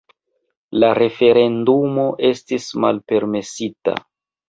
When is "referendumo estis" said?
0.99-2.69